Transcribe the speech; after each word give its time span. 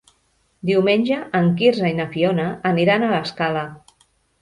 Diumenge 0.69 1.19
en 1.41 1.51
Quirze 1.61 1.91
i 1.93 1.99
na 2.01 2.09
Fiona 2.17 2.49
aniran 2.73 3.07
a 3.11 3.15
l'Escala. 3.17 3.71